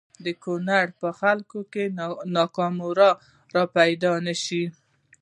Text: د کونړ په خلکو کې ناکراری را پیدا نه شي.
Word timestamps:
د 0.25 0.27
کونړ 0.43 0.85
په 1.01 1.09
خلکو 1.19 1.59
کې 1.73 1.83
ناکراری 2.35 3.11
را 3.53 3.63
پیدا 3.77 4.13
نه 4.25 4.33
شي. 4.43 4.63